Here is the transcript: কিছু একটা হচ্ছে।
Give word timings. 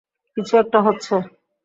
কিছু 0.37 0.53
একটা 0.57 0.79
হচ্ছে। 0.81 1.15